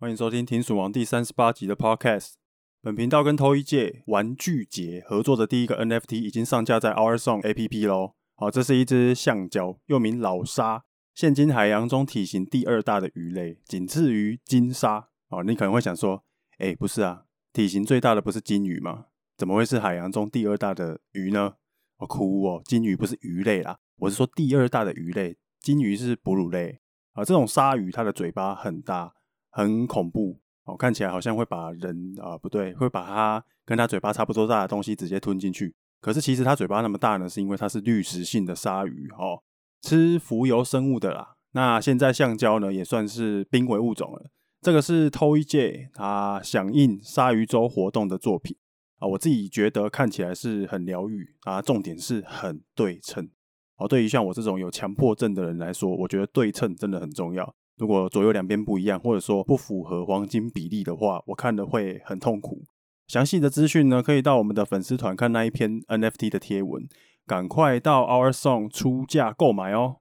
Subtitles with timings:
[0.00, 2.34] 欢迎收听《停鼠王》第三十八集的 Podcast。
[2.80, 8.14] 本频道跟偷一届玩具节合作的第一个 NFT 已经上架在 OurSong APP 喽。
[8.36, 10.84] 好，这是一只橡胶，又名老鲨，
[11.16, 15.08] 现今海洋中体型第二大的鱼类，仅次于鲸鲨。
[15.30, 16.22] 哦，你可能会想说，
[16.58, 19.06] 哎，不是啊，体型最大的不是鲸鱼吗？
[19.36, 21.54] 怎么会是海洋中第二大的鱼呢？
[21.96, 26.78] 我、哭哦，鲸鱼不是鱼类啦，我是说第二大的鱼类，鲸鱼是哺乳类。
[27.14, 29.14] 啊，这种鲨鱼它的嘴巴很大，
[29.50, 35.74] 很恐怖哦，看起来好像会把人啊，不对，会把它跟它嘴巴差不多大的东西直接吞进去。
[36.00, 39.42] 可是其实它嘴巴那么大呢，是因为它是滤食性的鲨鱼哦，
[39.82, 41.34] 吃浮游生物的啦。
[41.52, 44.30] 那现在橡胶呢也算是濒危物种了。
[44.60, 48.56] 这个是 Toyj 它响应鲨鱼周活动的作品
[48.98, 53.28] 啊，我自己觉得看起来是很疗愈啊，重点是很对称。
[53.76, 57.54] 哦，对于像我这种有强迫症的人来说，我觉得对称真的很重要。
[57.78, 62.64] 如果左右两边不一样，或者说不符合黄金比例的话，我看的会很痛苦。
[63.06, 66.88] 详细的资讯呢，可以到我们的粉丝团看那一篇 NFT 的贴文。
[67.26, 69.96] 赶快到 OurSong 出价购买哦！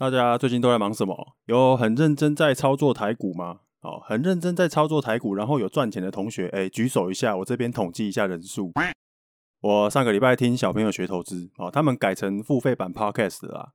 [0.00, 1.36] 大家最近都在忙什么？
[1.44, 3.60] 有很认真在操作台股吗？
[3.82, 8.72] 哦，很认真在操作台股，然后有赚钱的同学，哎，举手一下，我这边统计一下人数。
[9.60, 13.72] 我上个礼拜听小朋友学投资，哦，他们改成付费版 Podcast 了啦。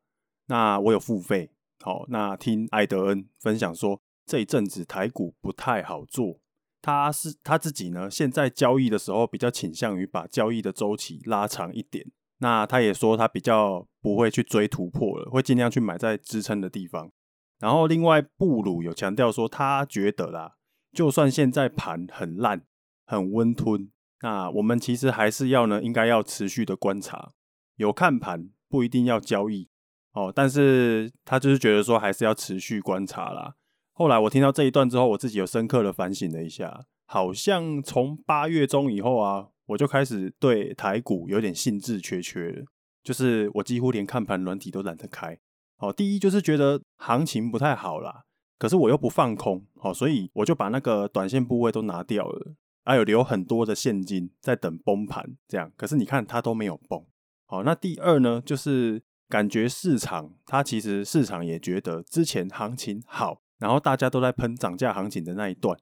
[0.47, 1.51] 那我有付费，
[1.83, 6.39] 好，那听艾德恩分享说，这一阵子台股不太好做。
[6.81, 12.03] 他是他自己呢，现在交易的时候比较倾向于把交易的周期拉长一点。
[12.45, 17.11] 那他也说他比较不会去追突破了，会尽量去买在支撑的地方。
[17.59, 20.53] 然后另外布鲁有强调说，他觉得啦，
[20.91, 22.61] 就算现在盘很烂、
[23.07, 23.89] 很温吞，
[24.21, 27.31] 那我们其实还是要呢，应该要持续的观察。
[27.77, 29.67] 有看盘不一定要交易
[30.13, 33.55] 哦，但是他就是觉得说还是要持续观察啦。
[33.93, 39.47] 后来我听到这一段之后，我自己有深刻的反省了一下，好像从八月中以后啊。
[39.67, 42.65] 我就开始对台股有点兴致缺缺了，
[43.03, 45.37] 就是我几乎连看盘软体都懒得开。
[45.77, 48.23] 好，第一就是觉得行情不太好啦，
[48.57, 55.71] 可是我又不放空，好，所以我就把那个短线部位都拿掉了，还有留很多的现金在等崩盘，这样。
[55.75, 57.03] 可是你看它都没有崩。
[57.45, 65.77] 好，那第二呢，就是感觉市场它其实市场也觉得之前行情好，然后大家都在喷涨价行情的那一段，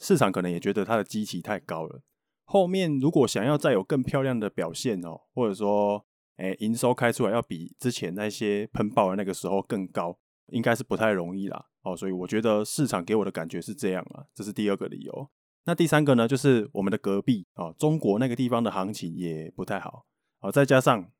[0.00, 2.00] 市场可能也觉得它的基期太高了。
[2.44, 6.04] 后面如果想要再有更漂亮的表现哦，或者说，
[6.36, 10.18] 诶，营收开出来要比之前那些喷爆的那个时候更高，
[10.48, 11.66] 应该是不太容易啦。
[11.82, 15.30] 哦，所以我觉得市场给我的感觉是这样啊，这是第二个理由。
[15.66, 20.04] 那第三个呢，就是我们的隔壁哦，中国那个地方的行情也不太好。
[20.40, 21.10] 哦，再加上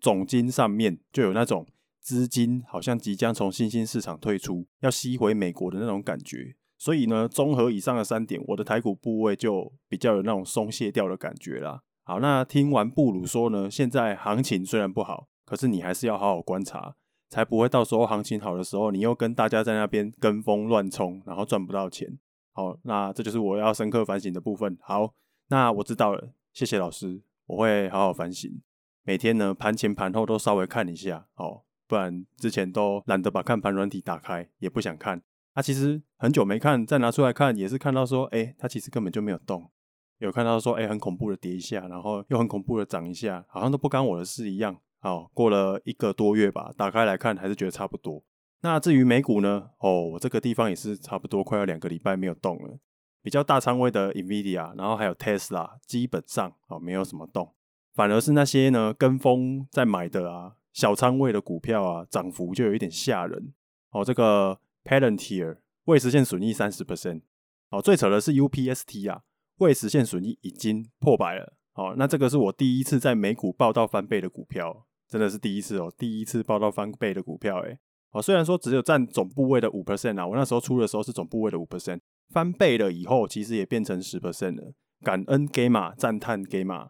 [0.00, 1.66] 总金上面就有那种
[2.00, 6.56] 资金好像即将从新兴市场退出，要吸回美国的那种感觉。
[6.84, 11.80] 所以呢，综合以上的三点，我的台股部位就比较有那种松懈掉的感觉啦。
[12.02, 16.94] 好，那听完布鲁说呢，现在行情虽然不好，可是你还是要好好观察，
[17.30, 22.18] 才不会到时候行情好的时候，你又跟大家在那边跟风乱冲，然后赚不到钱。
[22.52, 24.76] 好，那这就是我要深刻反省的部分。
[24.82, 25.14] 好，
[25.48, 28.60] 那我知道了，谢谢老师，我会好好反省。
[29.04, 35.22] 每天呢，盘前盘后都稍微看一下，哦，不然之前都懒得把看盘软体打开，也不想看。
[35.54, 39.70] 他、其实很久没看，再拿出来看也是看到说，哎、欸，他其实根本就没有动。
[40.18, 44.76] 有看到说，哎、很恐怖的跌一下，然后又很恐怖的涨一下，好像都不干我的事一样。
[45.00, 48.24] 好，过了一个多月吧，打开来看还是觉得差不多。
[48.62, 49.70] 那至于美股呢？
[49.78, 52.78] 哦，我这个地方也是差不多快要两个礼拜没有动了。
[53.22, 57.52] 比较大仓位的 Nvidia，然后还有 Tesla，基本上哦没有什么动，
[57.94, 63.52] 反而是那些呢跟风在买的啊，小仓位的股票啊，涨幅就有一点吓人。
[63.90, 64.58] 哦，这个。
[64.84, 66.84] Palantir 未实现损益三十。
[66.84, 67.22] percent，
[67.70, 69.22] 好，最扯的是 UPST 啊，
[69.56, 77.78] 未实现损益已经破百了，好，那这个是我第一次在美股报到翻倍的股票，真的是第一次哦，第一次报到翻倍的股票，诶，
[78.10, 82.00] 好，虽然说只有占总部位的五 percent 啊，我那时候出的时候是总部位的五 percent，
[82.30, 86.88] 翻倍了以后，其实也变成十 percent 了，感恩 Gamma，赞叹 Gamma，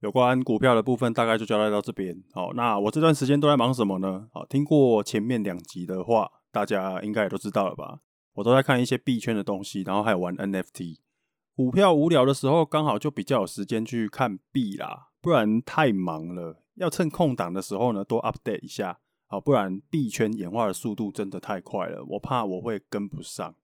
[0.00, 4.28] 有关股票的部分大概就交代到这边，好，那我这段时间都在忙什么呢？
[4.32, 6.30] 好，听过前面两集的话。
[6.52, 8.00] 大家应该也都知道了吧？
[8.34, 10.98] 我都在看一些币圈的东西，然后还有玩 NFT。
[11.54, 16.62] 股票无聊的时候，刚好就比较有时间去看币啦，不然太忙了。
[16.76, 23.54] 要趁空档的时候呢，多 update 一下，好，不然币圈演化的速度真的太快了，我怕我会跟不上。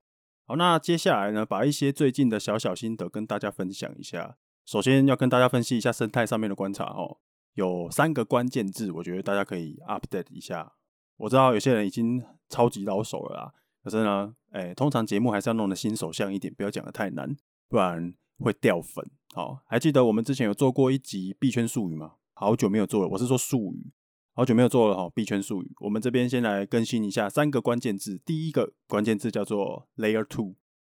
[0.45, 4.37] 好，那接下来呢，把一些最近的小小心得跟大家分享一下。
[4.65, 7.17] 首先要跟大家分析一下生态上面的观察哦，
[7.55, 10.73] 有三个关键字，我觉得大家可以 update 一下。
[11.19, 17.35] 我知道有些人已经超级老手了啦，可是呢，哎，通常节目还是要弄得新手像一点，不要讲得太难，
[17.67, 19.05] 不然会掉粉。
[19.33, 22.13] 好，还记得我们之前有做过一集币圈术语吗？
[22.33, 23.91] 好久没有做了，我是说术语，
[24.33, 25.09] 好久没有做了哈。
[25.09, 28.17] 币圈术语，我们这边先来更新一下三个关键字。
[28.25, 30.55] 第一个关键字叫做 Layer Two，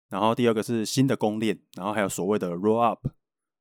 [0.10, 3.08] 然后第二个是新的公链，然后还有所谓的 Roll Up。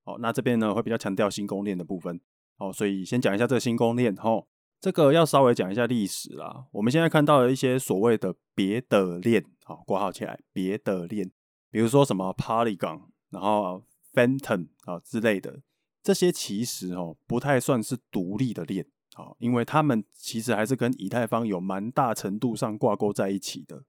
[0.04, 2.20] 好，那这边呢会比较强调新公链的部分。
[2.56, 4.12] 好，所以先讲一下这个新公链。
[4.16, 4.42] 哈，
[4.80, 6.66] 这个要稍微讲一下历史啦。
[6.72, 11.30] 我们现在看到了一些所谓的别的链，好，挂号起来，别的链，
[11.70, 13.84] 比如说什么 Polygon，然后。
[14.14, 15.60] Phantom 啊之类的，
[16.02, 18.84] 这些其实哦不太算是独立的链
[19.14, 23.84] 啊，因为他们其实还是跟以太坊有蛮大程度上挂钩在一起的。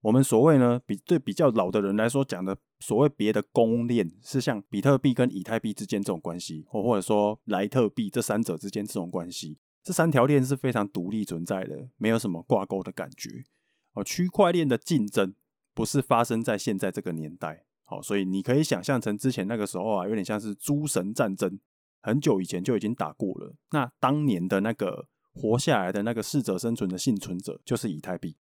[0.00, 13.44] 我们所谓呢，比对比较老的人来说讲的所谓别的公链，是像比特币跟以太币之间这种关系，或或者说莱特币这三者之间这种关系，这三条链是非常独立存在的，没有什么挂钩的感觉。
[13.92, 15.32] 哦，区块链的竞争
[15.74, 17.66] 不是发生在现在这个年代。
[17.84, 21.60] 好，所以你可以想象成之前那个时候啊，有点像是诸神战争，
[22.02, 23.54] 很久以前就已经打过了。
[23.70, 28.36] 那当年的那个活下来的那个适者生存的幸存者，就是以太币。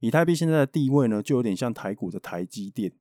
[0.00, 2.92] 以太币现在的地位呢，就有点像台股的台积电。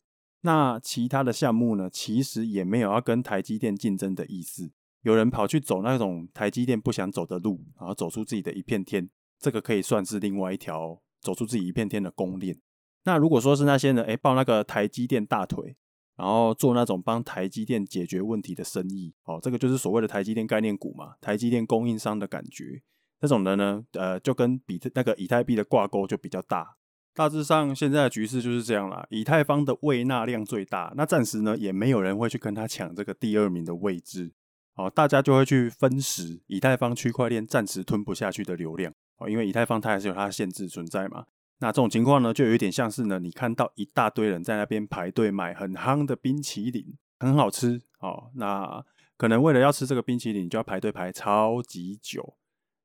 [0.42, 4.70] 那其他的项目呢，其实也没有要跟台积电竞争的意思。
[5.02, 9.10] 有人跑去走那种台积电不想走的路，然后走出自己的一片天，
[9.40, 12.60] 这个可以算是另外一条走出自己一片天的公链。
[13.04, 15.78] 那如果说是那些人，哎，抱那个台积电大腿。
[16.18, 22.82] 然后做那种帮台积电解决问题的生意，哦，这个就是所谓的台积电概念股嘛，台积电供应商的感觉。
[23.22, 26.76] 那种的呢，呃，就跟比特那个以太币的挂钩就比较大。
[27.14, 34.34] 大致上现在的局势就是这样啦，以太坊的位纳量最大，那暂时呢也没有人会去跟他抢这个第二名的位置。
[34.78, 38.94] 哦，大家就会去分食以太坊区块链暂时吞不下去的流量。
[39.18, 41.26] 哦，因为以太坊它还是有它的限制存在嘛。
[41.60, 48.30] 那这种情况呢，就有一点像是呢，你看到一大堆人在那边排队买很夯的冰淇淋，很好吃哦。
[48.36, 48.86] 那
[49.18, 52.36] 可能为了要吃这个冰淇淋，你就要排队排超级久。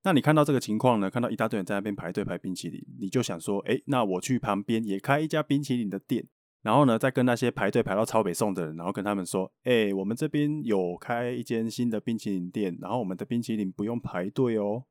[0.05, 6.27] 那你看到这个情况呢，看到一大堆人在那边排队排冰淇淋，你就想说，哎，那我去旁边也开一家冰淇淋的店，
[6.63, 14.85] 然后呢，再跟那些排队排到超北宋的人，然后跟他们说，哎，我们这边有开一间新的冰淇淋店，然后我们的冰淇淋不用排队哦。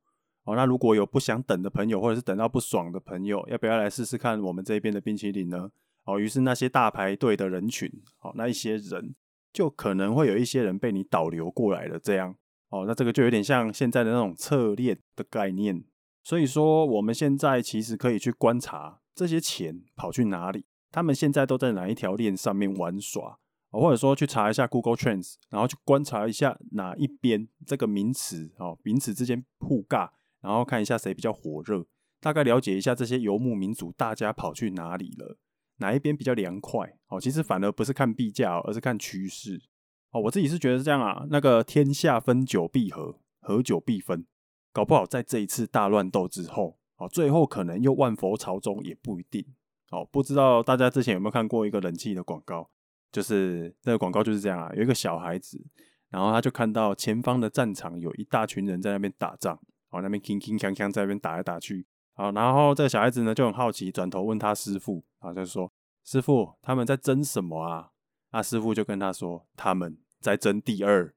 [0.44, 5.70] 哦，那如果有不想等的朋友，或者是等到不爽的朋友，要不要来试试看我们这边的冰淇淋呢？
[6.04, 7.88] 哦，于是那些大排队的人群，
[8.22, 9.16] 哦，那一些人
[9.54, 12.36] 就可能会有一些人被你导流过来了，这样，
[12.70, 15.84] 哦，那这个就有点像现在的那种策略的概念。
[16.24, 23.40] 所以说，我们现在其实可以去观察这些钱跑去哪里，他们现在都在哪一条链上面玩耍，
[23.72, 30.10] 或者说去查一下 Google Trends，然后去观察一下哪一边这个名词，哦，名词之间互尬。
[30.42, 31.86] 然后看一下谁比较火热，
[32.20, 35.38] 大概了解一下这些游牧民族大家跑去哪里了，
[35.78, 37.22] 哪一边比较凉快哦。
[37.22, 39.62] 其实反而不是看币价，而是看趋势
[40.10, 40.20] 哦。
[40.22, 44.26] 我自己是觉得是这样啊，那个天下分久必合，合久必分，
[44.74, 49.46] 搞不好在这一次大乱斗之后哦，最后可能又万佛朝宗也不一定
[49.92, 50.04] 哦。
[50.12, 52.70] 不知道大家之前有没有看过一个冷气的广告？
[53.12, 55.63] 就是这个广告就是这样啊，有一个小孩子，
[56.10, 59.60] 然后他就看到前方的战场有一大群人在那边打仗。
[59.94, 65.70] 哦，那边铿铿锵锵在那边打来打去，好，然后这个小孩子呢就很好奇，转头问他师傅，啊，就说
[66.06, 67.89] ：“师傅，他们在争什么啊？”
[68.32, 71.13] 那师傅就跟他说：“他们在争第二。”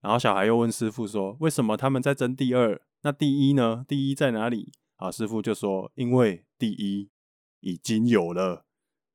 [0.00, 2.80] 然后小孩又问师傅说：“为什么他们在争第二？
[3.02, 3.84] 那第一呢？
[3.86, 7.10] 第一在哪里？”啊，师傅就说：“因为第一
[7.66, 8.64] 已经有了。”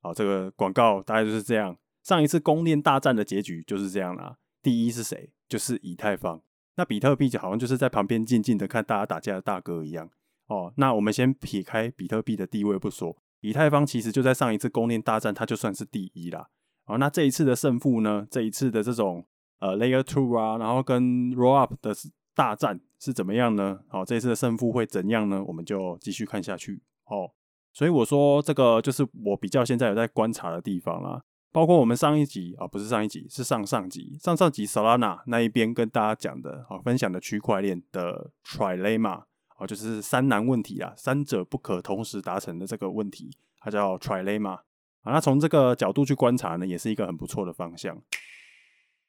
[0.04, 1.78] 好，这个广告大概就是这样。
[2.04, 4.38] 上一次公链大战的结局就是这样啦。
[4.62, 5.32] 第一是谁？
[5.48, 6.42] 就是以太坊。
[6.76, 10.10] 那比特币就好像就是在旁边静静的看大家打架的大哥一样
[10.48, 10.74] 哦。
[10.78, 16.48] 那我们先撇开比特币的地位不说，以太坊其实就在上一次公链大战，它就算是第一啦。
[16.86, 18.26] 哦，那这一次的胜负呢？
[18.32, 19.26] 这一次的这种
[19.60, 21.94] 呃 Layer Two 啊，然后跟 Roll Up 的
[22.34, 23.82] 大战是怎么样呢？
[23.88, 25.44] 好，这一次的胜负会怎样呢？
[25.44, 26.82] 我们就继续看下去。
[27.06, 27.30] 哦，
[27.74, 31.24] 所以我说这个就是我比较现在有在观察的地方啦。
[31.54, 39.24] 包括我们上一集啊，不是上一集，是上上集，上上集 Solana 那一边跟大家讲的，啊，分享的区块链的 Trilemma，
[39.58, 44.64] 啊，就是三难问题啊，三者不可同时达成的这个问题，它叫 Trilemma，啊，
[45.04, 48.02] 那从这个角度去观察呢，也是一个很不错的方向。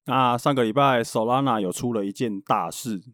[0.06, 3.04] 那上个礼拜 Solana 有出了一件大事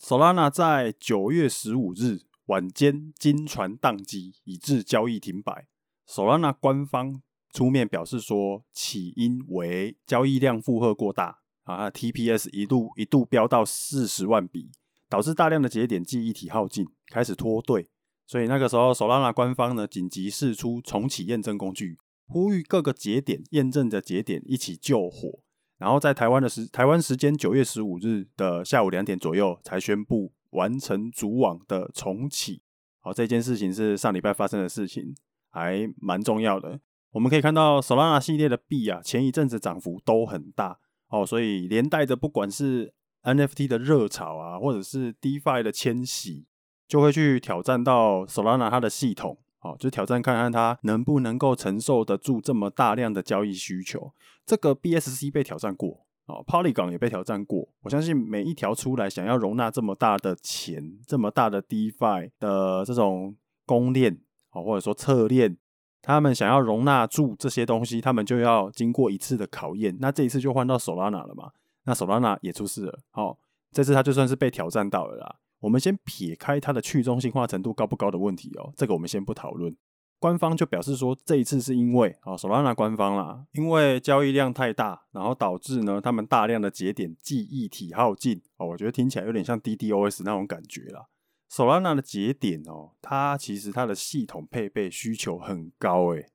[0.00, 5.66] ，Solana 在九月十五日晚间金传宕机，以致交易停摆
[6.06, 7.22] ，Solana 官方。
[7.50, 14.70] 出面表示说，起因为交易量负荷过大啊，TPS 一度一度飙到四十万笔，
[15.08, 17.88] 导致大量的节点记忆体耗尽，开始脱队。
[18.26, 25.40] 所以那个时候，Solana 官方呢紧急释出重启验证工具，呼吁各个节点验证的节点一起救火。
[25.78, 32.62] 然后在台湾的时台湾时间九月十五日的下午两点左右，才宣布完成主网的重启。
[33.00, 35.14] 好，这件事情是上礼拜发生的事情，
[35.50, 36.80] 还蛮重要的。
[37.12, 40.78] 我们可以看到 Solana 系列的币啊，前一阵子涨幅都很大
[41.08, 46.46] 哦，所以连带的不管是 NFT 的热潮啊，或者是 DeFi 的迁徙。
[46.88, 54.14] 就会去挑战到 Solana 它的系统，哦，就挑战看看它能不能够承受得住这么大量的交易需求。
[54.46, 57.66] 这个 BSC 被挑战过，哦，Polygon 也被挑战过。
[57.82, 63.34] 我相信每一条出来想要容纳这么大的钱、这么大的 DeFi 的这种
[63.66, 64.16] 公链，
[64.52, 65.56] 哦，或者说侧链，
[66.02, 69.96] 他们想要容纳住这些东西，他们就要经过一次的考验。
[70.00, 71.50] 那这一次就换到 Solana 了嘛？
[71.84, 73.36] 那 Solana 也出事了，哦，
[73.72, 75.36] 这次它就算是被挑战到了啦。
[75.60, 79.74] 我们先撇开它的去中心化程度高不高的问题哦，这个我们先不讨论。
[80.18, 91.06] 官方就表示说，这一次是因为啊，Solana 官方啦，因为交易量太大，然后导致呢，他们大量的节点记忆体耗尽哦，我觉得听起来有点像 DDoS 那种感觉啦。
[91.50, 96.26] Solana 的节点哦，它其实它的系统配备需求很高诶，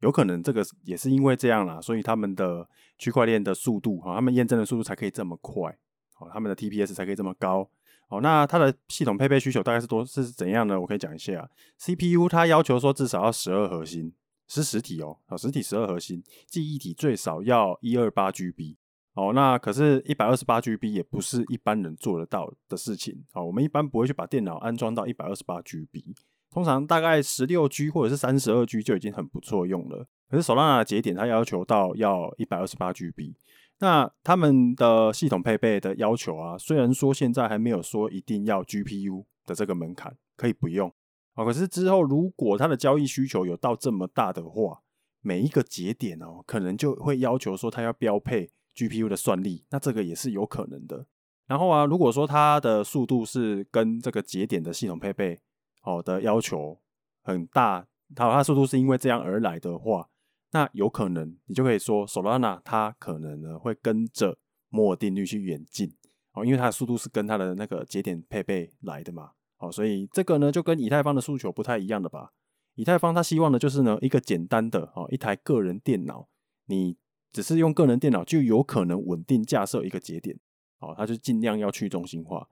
[0.00, 2.68] 有可能这个也是因为这样啦，所以他们的
[2.98, 5.70] 区块链的速度哈，他们验证的速度才可以这么快，
[6.18, 7.70] 哦，他们的 TPS 才可以这么高。
[8.08, 10.80] 哦，那它的系统配备需求大概是多是怎样呢？
[10.80, 11.48] 我可以讲一下
[11.78, 14.12] ，CPU 它要求说至少要十二核心，
[14.46, 18.76] 是实体哦，好，实体十二核心，记忆体最少要一二八 GB。
[19.14, 23.24] 哦，那可是，一百二十八 GB 也不是一般人做得到的事情。
[23.32, 26.14] 好，我们一般不会去把电脑安装到一百二十八 GB，
[26.48, 30.06] 通常大概十六 G 或者是三十二 G 就已经很不错用了。
[30.30, 33.34] 可是 Solana 的节点它要求到要一百二十八 GB。
[33.80, 40.92] 那他们的系统配备的要求啊，虽然说现在还没有说一定要 GPU 的这个门槛，可以不用
[41.34, 41.44] 啊。
[41.44, 44.80] 可是之后如果它的交易需求有到这么大的话，
[45.20, 51.06] 每一个节点哦，可能就会要求说它要标配 GPU 的算力，那这个也是有可能的。
[51.46, 55.38] 然后啊，如果说它的速度是跟这个节点的系统配备
[55.80, 56.80] 好的要求
[57.22, 60.08] 很大，它它速度是因为这样而来的话。
[60.52, 64.38] 那有可能，你就可以说，Solana 它可能呢会跟着
[64.70, 65.94] 摩尔定律去演进
[66.32, 72.32] 哦，因为它的速度是跟它的那个节点配备来的嘛，哦，所以这个呢就跟以太坊的诉求不太一样的吧。
[72.74, 76.28] 以太坊它希望的就是呢一个简单的哦一台个人电脑，
[76.66, 76.96] 你
[77.32, 80.38] 只是用个人电脑就有可能稳定架设一个节点，
[80.78, 82.48] 哦，它就尽量要去中心化。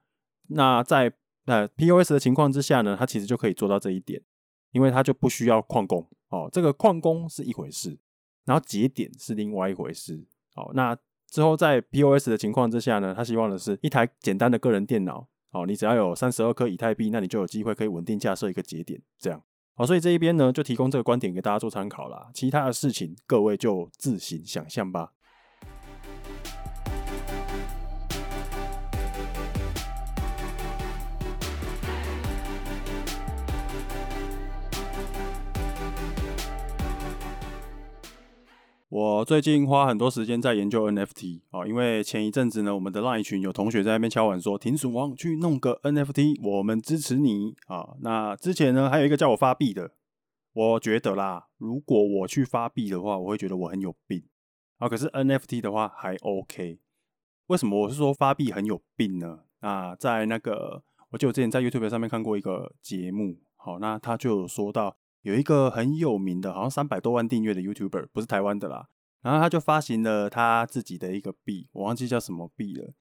[0.49, 1.13] 那在
[1.47, 4.21] 呃 POS 的情况之下呢，它其实就可以做到这一点，
[4.77, 6.07] 因为它就不需要矿工。
[6.29, 7.99] 哦，这个矿工是一回事，
[8.45, 10.23] 然后节点是另外一回事。
[10.55, 10.95] 哦，那
[11.31, 15.27] 之后在 POS 的情况之下呢，他希望的是一台简单的个人电脑。
[15.53, 19.01] 哦，你只要有三十二颗以太币，那你就有机会可以稳定架设一个节点。
[19.19, 19.43] 这样，
[19.75, 22.29] 好，所以这一边呢，就提供这个观点给大家做参考啦。
[22.35, 25.15] 其他的事情，各位就自行想象吧。
[38.89, 47.97] 我最近花很多时间在研究 NFT 啊，因为前一阵子呢，我们的 LINE 群有同学在那边敲碗说，停损王去弄个 NFT，我们支持你啊。
[48.01, 49.91] 那之前呢，还有一个叫我发币的，
[50.53, 54.23] 我觉得啦，如果我去发币的话，我会觉得我很有病
[54.79, 54.89] 啊。
[54.89, 56.79] 可是 NFT 的话还 OK，
[57.49, 59.41] 为什么我是说发币很有病呢？
[59.59, 64.97] 啊，在那个，我记得我之前在 YouTube 上面看过一个节目，好，那他就有说到。
[65.27, 68.87] 有一个很有名的，好像三百多万订阅的 YouTuber，不是台湾的啦。
[69.23, 72.95] 然后他就发行了他自己的一个币，我忘记叫什么币了。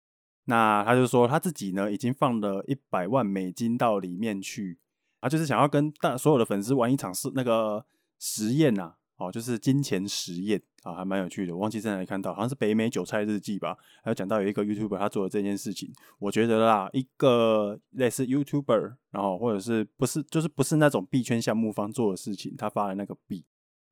[0.46, 4.80] 那他就说他自己呢，已经放了一百万美金到里面去，
[5.22, 7.86] 他，就是想要跟大所有的粉丝玩一场是那个
[8.18, 8.96] 实验呐。
[9.18, 11.54] 哦，就是金钱实验啊，还蛮有趣的。
[11.54, 13.78] 我忘记在哪里看到，好像是北美韭菜日记吧。
[14.04, 23.46] 还有讲到有一个 YouTuber 他做的这件事情，我觉得啦，一个类似 YouTuber，然后或者是不是就是不是那种币圈项目方做的事情，他发的那个币，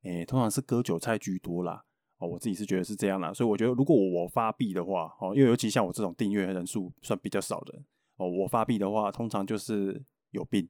[0.04, 1.86] 诶，通常是割韭菜居多啦。
[2.18, 3.34] 哦，我自己是觉得是这样啦。
[3.34, 7.82] 所以我觉得如果我发币的话，哦，因为尤其像我这种订阅人数算比较少的，
[8.18, 10.68] 哦，我发币的话，通常就是有病。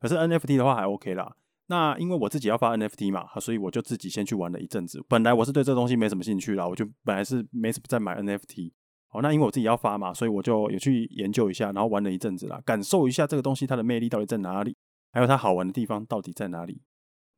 [0.00, 1.36] 可是 NFT 的话还 OK 啦。
[1.68, 5.04] 那因为我自己要发 NFT 嘛，所以我就自己先去玩了一阵子。
[5.08, 8.72] 本来我是对这东西没什么兴趣啦，我就本来是没什么在买 NFT。
[9.08, 14.76] 好，那因为我自己要发嘛，所以我就有去研究一下，然后玩了一阵子啦，感受一下这个东西它的魅力到底在哪里，
[15.12, 16.82] 还有它好玩的地方到底在哪里。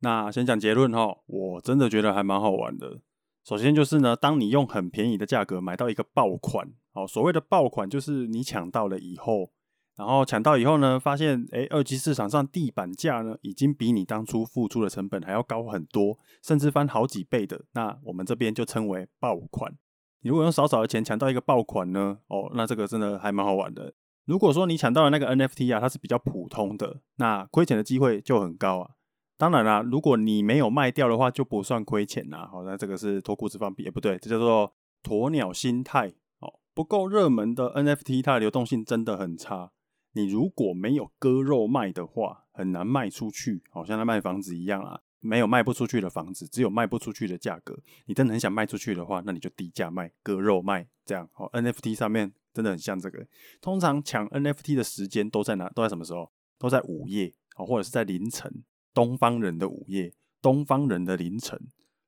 [0.01, 3.01] 那先讲结论哈，我真的觉得还蛮好玩的。
[3.45, 9.51] 首先就是呢，当你用很便宜的价格买到一个爆款，哦，所谓的爆款就是你抢到了以后，
[9.99, 19.77] 然后抢到以后呢，发现诶，二级市场上地板价呢，已经比你当初付出的成本还要高很多，甚至翻好几倍的，那我们这边就称为爆款。
[20.21, 23.93] 你如果用少少的钱抢到一个爆款呢，哦，那这个真的还蛮好玩的。
[24.23, 28.91] 如果说你抢到的那个 NFT 啊，它是比较普通的，那亏钱的机会就很高啊。
[29.37, 32.47] 当然啦，如果你没有卖掉的话，就不算亏钱啦。
[32.49, 36.13] 好，那这个是脱裤子放屁，也不对，这叫做鸵鸟心态。
[36.39, 39.71] 哦，不够热门的 NFT，它的流动性真的很差。
[40.19, 43.63] 你如果没有割肉卖的话，很难卖出去。
[43.69, 47.79] 好像在卖房子一样啊，没有卖不出去的房子，只有卖不出去的价格。
[48.05, 51.29] 你真的很想卖出去的话，那你就低价卖，割肉卖，这样。
[51.31, 53.25] 好，NFT 上面真的很像这个。
[53.61, 55.69] 通常抢 NFT 的时间都在哪？
[55.69, 56.31] 都在什么时候？
[56.57, 58.63] 都在午夜，好，或者是在凌晨。
[58.93, 61.57] 东方人的午夜，东方人的凌晨，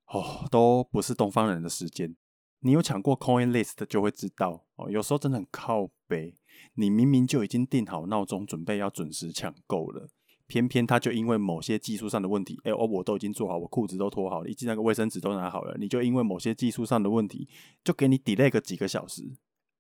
[0.08, 2.14] 哦，都不是东方人的时间。
[2.60, 6.36] 你有抢过 CoinList 就会知道，哦，有时候真的很靠北。
[6.76, 10.10] 你明明就已经定好闹钟，准备要准时抢购了，
[10.48, 17.48] 偏偏他就因为某些技术上的问题，哎，哦，我都已经做好，我裤子都脱好了，以及那个卫生纸都拿好了，你就因为某些技术上的问题，
[17.84, 19.24] 就给你 delay 个几个小时。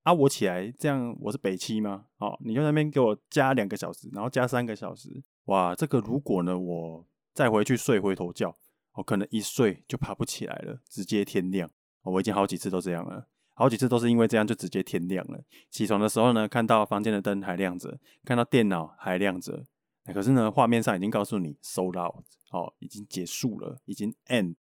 [0.03, 2.05] 啊，我起来这样，我是北七吗？
[2.17, 5.23] 哦，你就那边给我加两个小时，然后加三个小时。
[5.45, 8.55] 哇，这个如果呢，我再回去睡回头觉，
[8.93, 11.69] 我、可能一睡就爬不起来了，直接天亮。
[12.01, 13.27] 哦、我已经好几次都这样了，
[13.61, 15.39] 好几次都是因为这样就直接天亮了。
[15.69, 19.63] 起床的时候呢，看到房间的灯还亮着，看到电脑还亮着，
[20.11, 24.55] 可是呢，画面上已经告诉你 sold out，哦，已经结束了，已经 end。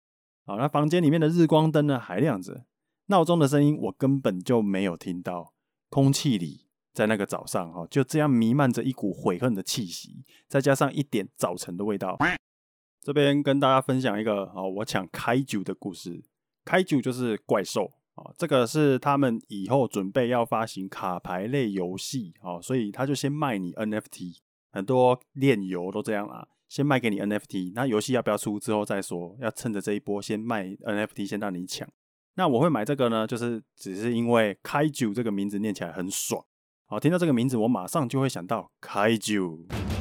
[0.45, 2.65] 好、那房间里面的日光灯呢还亮着，
[3.07, 5.55] 闹钟的声音我根本就没有听到，
[5.89, 6.67] 空气里。
[6.95, 12.19] 在那个早上，哈，就这样弥漫着一股悔恨的气息，再加上一点早晨的味道。
[13.01, 16.25] 这边跟大家分享一个哦，我抢开酒的故事。
[16.65, 24.39] 开酒就是怪兽哦，这个是他们以后准备要发行卡牌类游戏哦，所以他就先卖你 NFT。
[24.71, 31.89] 很多链游都这样啊，先卖给你 NFT，那游戏要不要出之后再说，要趁着这一波先卖 NFT，先让你抢。
[32.35, 36.45] 那我会买这个呢，就是只是因为开酒这个名字念起来很爽。
[36.87, 39.98] 好，听到这个名字，我马上就会想到 Kaiju，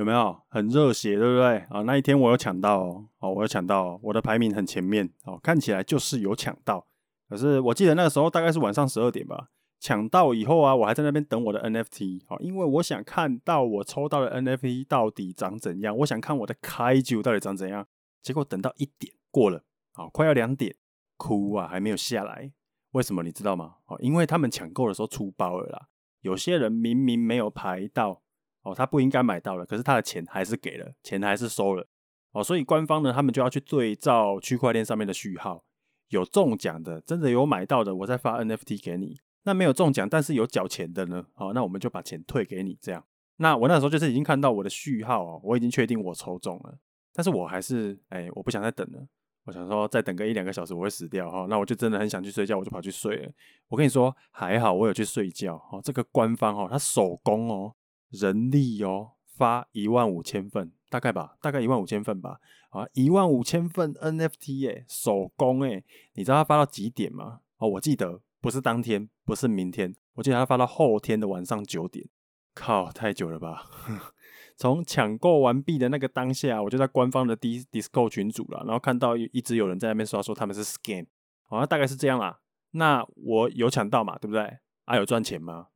[0.00, 1.58] 有没有很热血，对不对？
[1.68, 6.86] 啊，那一天我有抢到哦，我有抢到，我的排名很前面，哦，看起来就是有抢到。
[7.28, 17.86] 可是我记得那个时候大概是晚上十二点吧，抢到以后啊，我还在那边等我的 NFT，好，因为我想看到我抽到的 NFT 到底长怎样，我想看我的 Kaiju 到底长怎样。
[18.22, 19.64] 结果等到一点过了。
[19.92, 20.74] 好，快要两点，
[21.18, 22.50] 哭啊，还没有下来。
[22.92, 23.74] 为什么你知道吗？
[23.84, 25.88] 哦，因为他们抢购的时候出包了啦。
[26.22, 28.22] 有些人明明没有排到，
[28.62, 31.86] 哦，他不应该买到了，可是他的钱还是给了，钱还是收了。
[32.32, 35.64] 哦，所以官方呢，他们就要去对照区块链上面的序号，
[36.08, 39.16] 有中奖的，真的有买到的，我再发 NFT 给你。
[39.44, 41.24] 那没有中奖，但是有缴钱的呢？
[41.34, 42.78] 好，那我们就把钱退给你。
[42.80, 43.04] 这样，
[43.36, 46.78] 那我那时候就是已经看到我的序号哦，我已经确定我抽中了，
[47.14, 49.06] 但是我还是，哎，我不想再等了。
[49.46, 51.46] 我想说，再等个一两个小时，我会死掉哈。
[51.48, 53.32] 那我就真的很想去睡觉，我就跑去睡了。
[53.68, 55.80] 我跟你说，还好我有去睡觉哦。
[55.82, 57.74] 这个官方哦，他手工哦，
[58.10, 62.40] 人力哦，发一万五千份，大概吧，大概一万五千份吧。
[62.70, 65.84] 啊，一万五千份 NFT 耶，手工诶。
[66.14, 67.40] 你知道他发到几点吗？
[67.58, 72.08] 哦，我记得不是当天，不是明天，我记得他发到后天的晚上九点。
[72.54, 73.66] 靠，太久了吧？
[74.56, 81.06] 从抢购完毕的那个当下，我就在官方的 DISCO 群组了，然后看到一直有人在那边刷说他们是 scam，
[81.44, 82.40] 好像大概是这样啦。
[82.72, 84.58] 那我有抢到嘛，对不对？
[84.84, 85.68] 啊，有赚钱吗？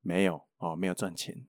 [0.00, 1.46] 没有哦，没有赚钱。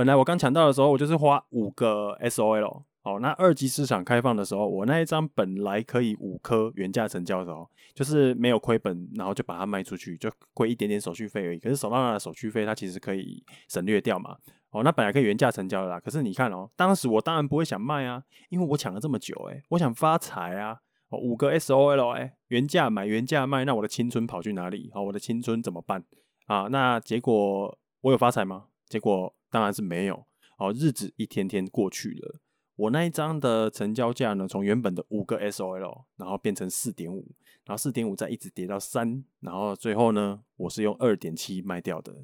[0.00, 2.84] 本来我刚抢到的时候，我就是花五个 SOL。
[3.02, 11.58] 哦，那二级市场开放的时候，我那一张本来可以五颗原价成交的时候，就是没有亏本，然后就把它卖出去，就亏一点点手续费而已。
[11.58, 14.38] 可是手上拿的手续费，它其实可以省略掉嘛。
[14.70, 16.00] 哦，那本来可以原价成交的啦。
[16.00, 20.78] 可是你看哦，当时我当然不会想卖啊，因为我抢了这么久，诶，我想发财啊。
[21.10, 24.90] 哦，五个 SOL，哎，原价买原价卖，那我的青春跑去哪里？
[24.94, 26.02] 哦，我的青春怎么办？
[26.46, 28.64] 啊，那结果我有发财吗？
[28.88, 30.26] 结果当然是没有。
[30.58, 32.40] 哦，日子一天天过去了。
[32.76, 37.34] 我那一张的成交价呢，从原本的五个 SOL，然后变成四点五，
[37.64, 42.22] 然后四点五再一直跌到三，然后最后呢，我是用二点七卖掉的。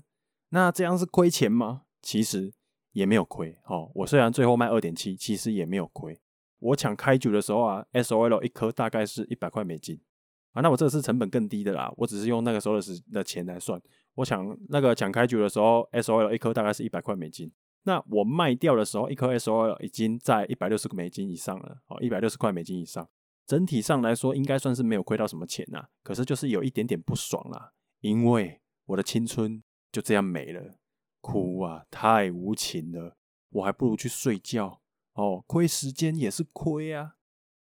[0.51, 1.83] 那这样是亏钱吗？
[2.01, 2.55] 其实
[2.93, 3.59] 也没有亏。
[3.67, 6.19] 哦，我虽然最后卖二点七，其实也没有亏。
[6.59, 10.01] 我抢开局的时候啊，SOL 一颗大概是一百块美金。
[10.53, 13.79] 啊，那我这个是成本更低的啦，我只是用那个时候的时的钱来算。
[14.17, 17.51] 我想那个抢开局的时候，SOL 一颗大概是一百块美金。
[17.85, 23.09] 那我卖掉的时候，一颗 SOL 已经在一百六十个美金以上了，哦，一百六十块美金以上。
[23.47, 25.87] 整体上来说，应该算是没有亏到什么钱呐。
[26.03, 30.79] 可是就是有一点点不爽啦，因为我的青春就这样没了，
[31.21, 33.17] 哭啊，太无情了。
[33.51, 34.81] 我还不如去睡觉
[35.13, 37.15] 哦，亏时间也是亏啊。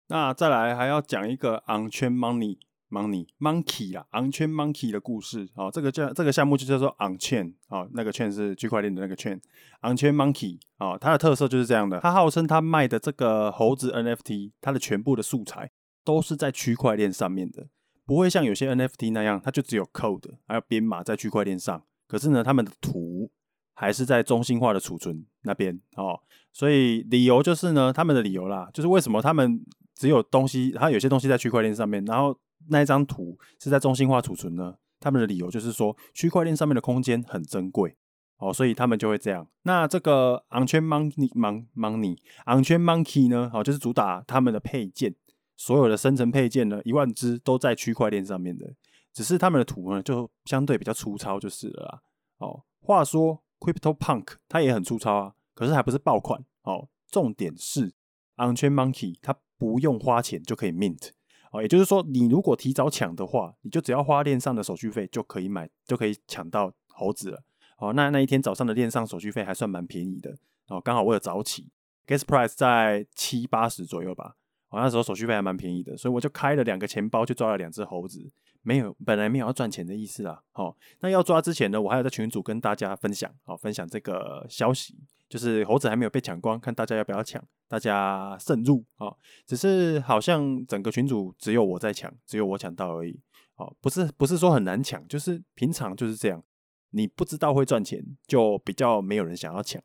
[0.07, 2.57] 那再来还要讲一个 On-chain Money。
[2.89, 5.49] Money Monkey 啦，On-chain Monkey 的故事。
[5.55, 15.71] 哦，这个叫这个项目就叫做 On-chain 哦，那个圈是区块链的那个 chain，On-chain Monkey 哦，它的特色就是这样的，它号称它卖的这个猴子 NFT，它的全部的素材
[16.03, 17.67] 都是在区块链上面的，
[18.05, 23.31] 不会像有些 NFT 那样，它就只有 code 还有编码在区块链上，可是呢，他们的图
[23.73, 25.81] 还是在中心化的储存那边。
[25.97, 26.19] 哦，
[26.53, 29.59] 所以理由就是呢，他们的理由啦，就是为什么他们
[29.95, 32.37] 只有东西，它有些东西在区块链上面，然后。
[32.69, 34.75] 那一张图是在中心化储存呢？
[34.99, 37.95] 他们的理由就是说，区块链上面的空间很珍贵，
[38.37, 39.47] 哦，所以他们就会这样。
[39.63, 41.29] 那这个 On-chain Money
[41.75, 43.51] Money On-chain Monkey 呢？
[43.53, 45.13] 哦，就是主打他们的配件，
[45.55, 48.73] 所有的生成配件呢，一万只都在区块链上面的。
[49.13, 52.01] 只是他们的图呢，就相对比较粗糙，就是了啦。
[52.39, 56.43] 哦，话说 Crypto Punk 它也很粗糙啊，可是还不是爆款。
[56.63, 57.93] 哦，重点是
[58.37, 61.11] On-chain Monkey 它不用花钱就可以 mint。
[61.55, 67.41] 哦也就是说，你如果提早抢的话，你就只要花链上的手续费就可以买，就可以抢到猴子了。
[67.77, 70.37] 哦，那那一天早上的链上手续费还算蛮便宜的。
[70.67, 71.69] 哦，刚好我有早起
[72.05, 74.35] ，gas price 在七八十左右吧。
[74.69, 78.29] 哦，那时候手续费还蛮便宜的，所以我就开了两个钱包，就抓了两只猴子。
[78.61, 80.41] 没有，本来没有要赚钱的意思啦。
[80.53, 84.97] 哦，那要抓之前呢，我还有在群组跟大家分享，哦，分享这个消息。
[85.27, 89.17] 就是猴子还没有被抢光，看大家要不要抢，大家慎入啊、哦！
[89.45, 93.19] 只是好像整个群组只有我在抢，只有我抢到而已。
[93.55, 96.43] 哦，不是不是说很难抢，就是平常就是这样。
[96.91, 99.81] 你不知道会赚钱，就比较没有人想要抢。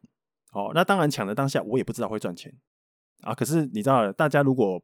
[0.52, 2.52] 哦，那当然抢的当下，我也不知道会赚钱
[3.22, 3.34] 啊。
[3.34, 4.82] 可是你知道，大家如果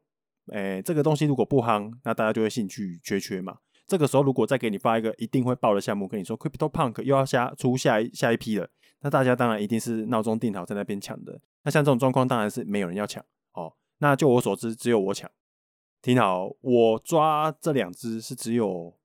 [0.53, 3.57] 诶、这个东西如果不夯，那大家就会兴趣缺缺嘛。
[3.85, 8.69] 这个时候如果再给你发一个一定会爆的项目，跟你说 Crypto Punk 又要下出下一下一批了。
[9.07, 11.39] 那大家当然一定是闹钟定好在那边抢的。
[11.63, 13.73] 那像这种状况，当然是没有人要抢哦。
[13.99, 15.31] 那就我所知，只有我抢。
[16.01, 18.97] 听好，我抓这两只是只有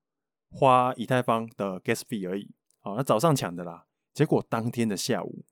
[0.51, 2.51] 花以太坊的 gas fee 而已。
[2.81, 3.87] 好，那早上抢的啦。
[4.13, 5.45] 结果当天的下午，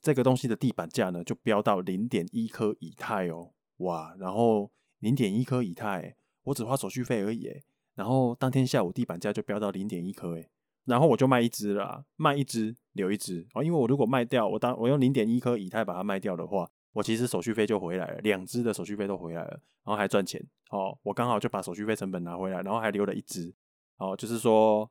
[0.00, 4.16] 这个东西的地板价呢就飙到零点一颗以太哦，哇！
[4.18, 7.46] 然后零点一颗以太，我只花手续费而已。
[7.94, 10.48] 然后当天下午地板价就飙到零点一颗诶。
[10.88, 20.98] 然后我就卖一只了，卖一只留一只哦，因为我如果卖掉，我当我用零点一颗以太把它卖掉的话，我其实手续费就回来了，两只的手续费都回来了，然后还赚钱哦。
[21.02, 23.54] 我刚好就把手续费成本拿回来，然后还留了一只
[23.98, 24.90] 哦，就是说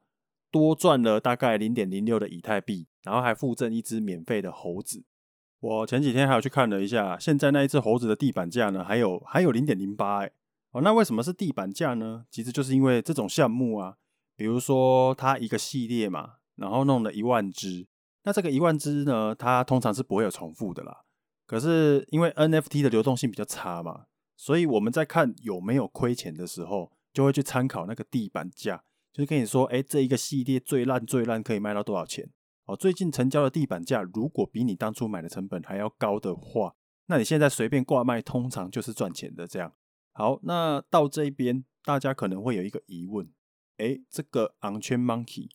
[0.51, 5.03] 多赚了大概零点零六的以太币，然后还附赠一只免费的猴子。
[5.60, 10.31] 我前几天还有去看了一下，现在那一只猴子的地板价呢，还有还有零点零八哎
[10.71, 12.25] 哦，那为什么是地板价呢？
[12.29, 13.95] 其实就是因为这种项目啊。
[14.38, 17.88] 比如说，它一个系列嘛，然后弄了一万只，
[18.23, 21.02] 那这个一万只呢，它通常是不会有重复的啦。
[21.47, 32.30] 可是因为 NFT 的流动性比较差嘛，所以我们在看有没有亏钱的时候，就会去参考那个地板价，就是跟你说，哎，这一个系列最烂最烂可以卖到多少钱？
[32.65, 36.76] 哦，最近成交的地板价如果比你当初买的成本还要高的话，
[37.08, 39.73] 那你现在随便挂卖，通常就是赚钱的这样。
[40.12, 43.32] 好，那到这边大家可能会有一个疑问。
[43.77, 45.49] 诶，这个 On-chain Monkey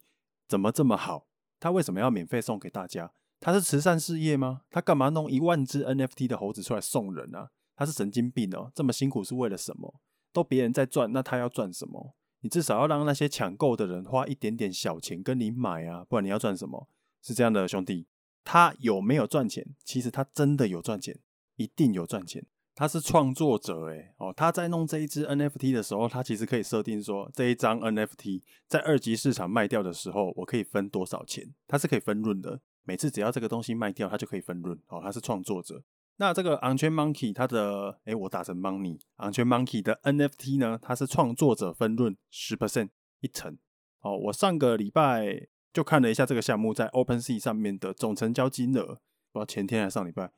[0.48, 1.26] 怎么这么好？
[1.60, 3.12] 他为什么要免费送给大家？
[3.40, 4.62] 他是慈善事业吗？
[4.70, 7.50] 他干嘛弄一万只 NFT 的猴子出来送人啊？
[7.74, 8.70] 他是神经病哦！
[8.74, 10.00] 这么辛苦是为了什么？
[10.32, 12.14] 都别人在赚，那他要赚什么？
[12.40, 16.88] 你至少要让那些抢购的人花一点点小钱跟你买啊，不然你要赚什么？
[17.20, 18.06] 是这样的，兄弟，
[18.44, 19.74] 他有没有赚钱？
[19.84, 21.18] 其实他真的有赚钱，
[21.56, 22.46] 一定有赚钱。
[22.74, 31.52] 他是创作者诶，哦，他在弄这一支 NFT 的时候，他其实可以设定说，这一张 NFT 在二级市场卖掉的时候，我可以分多少钱？
[31.68, 32.60] 他是可以分润的。
[32.84, 34.78] 每次只要这个东西卖掉，他就可以分润。
[34.88, 35.82] 哦，他是创作者。
[36.16, 42.88] 那这个 On-chain Monkey 他的，诶，我打成 Money，On-chain Monkey 的 NFT 呢，他是创作者分润十 percent
[43.20, 43.56] 一成。
[44.00, 48.84] 哦，我上个礼拜就看了一下这个项目在 OpenSea 上面的总成交金额，
[49.30, 50.30] 不知道前天还是上礼拜。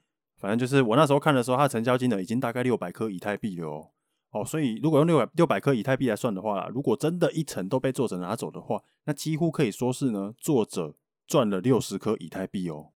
[0.44, 3.90] 反正就是我那时候看的时候，它的成交金额已经大概六百颗以太币了哦。
[4.32, 12.92] 哦，所以如果用六百六百颗以太币来算的话，如果真的一层都被作者拿走的话，那几乎可以说是呢，作者赚了六十颗以太币哦。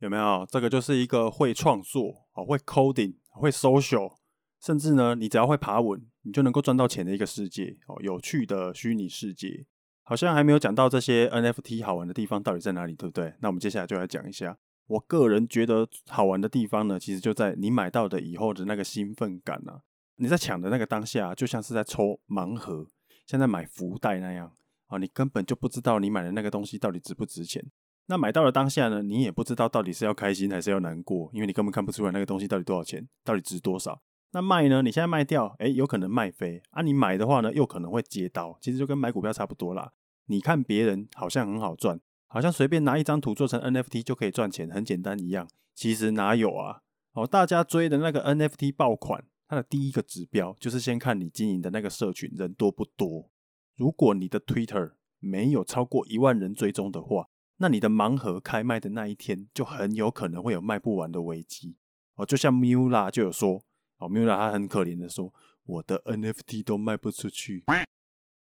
[0.00, 0.46] 有没有？
[0.50, 4.12] 这个就是一个会创作、哦会 coding、会 social，
[4.60, 9.64] 甚至呢，你只要会爬文，你就能够赚到钱的一个世界哦，有趣的虚拟世界。
[10.02, 13.32] 好像还没有讲到这些 NFT 好玩的地方到底在哪里，对不对？
[13.40, 14.54] 那我们接下来就来讲一下，
[14.86, 19.80] 我个人觉得好玩的地方呢，其实就在你买到的以后的那个兴奋感啊，
[20.16, 22.86] 你在抢的那个当下，就像是在抽盲盒，
[23.26, 24.52] 像在买福袋那样
[24.88, 27.64] 啊，你根本就不知道你买的那个东西到底值不值钱。
[28.06, 34.02] 那买到了当下呢，你也不知道到底是要开心还是要难过，因为你根本看不出来那个东西到底多少钱，到底值多少。
[34.32, 34.82] 那卖呢？
[34.82, 36.82] 你现在卖掉，诶，有可能卖飞啊。
[36.82, 38.58] 你买的话呢，又可能会接刀。
[38.60, 39.92] 其实就跟买股票差不多啦。
[40.26, 41.98] 你看别人好像很好赚，
[42.34, 45.48] 好像随便拿一张图做成 NFT 就可以赚钱，很简单一样。
[45.72, 46.80] 其实哪有啊？
[47.12, 53.30] 哦，大家追的那个 NFT 爆款，它的第一个指标就是先看你经营的那个社群人多不多。
[53.76, 61.76] 如果你的 Twitter 没有超过一万人追踪的话，那你的盲盒开卖的那一天就很有可能会有卖不完的危机。
[62.16, 63.62] 哦，就像 Mula 就有说。
[63.98, 65.32] 哦，Mula 他很可怜的说
[65.64, 67.62] ：“我的 NFT 都卖不出去。”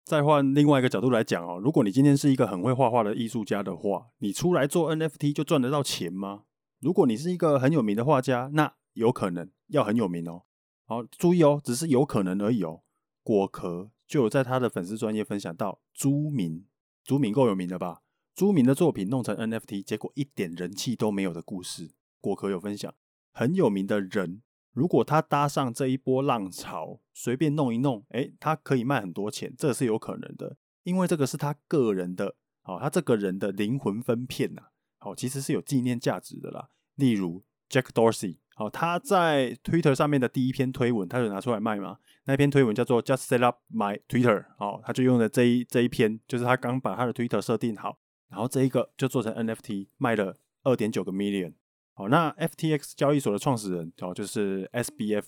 [0.05, 6.43] 再换另外一个角度来讲哦，如果你今天是一个很会画画的艺术家的话，你出来做 NFT 就赚得到钱吗？
[6.79, 10.43] 如果你是一个很有名的画家，那有可能要很有名哦。
[10.85, 12.81] 好，注意哦，只是有可能而已哦。
[13.23, 16.65] 果壳就有在他的粉丝专业分享到，朱明，
[17.05, 18.01] 朱明够有名了吧？
[18.35, 22.93] 朱明的作品弄成 NFT，结果一点人气都没有的故事，果壳有分享，
[23.31, 24.41] 很有名的人。
[24.73, 34.63] 如果他搭上这一波浪潮，随便弄一弄，诶，他可以卖很多钱，这是有可能的，因为这个是他个人的，哦，他这个人的灵魂分片呐，
[34.99, 36.69] 哦，其实是有纪念价值的啦。
[36.95, 51.53] 例如 Jack Dorsey，哦，他在 Twitter 上面的第一篇推文，他就拿出来卖嘛，那篇推文叫做 Just Set Up My Twitter，哦，他就用了这一这一篇，就是他刚把他的 Twitter 设定好，然后这一个就做成 NFT，卖了二点九个 million。
[51.93, 55.23] 好，那 FTX 交易所的创始人哦，就是 SBF，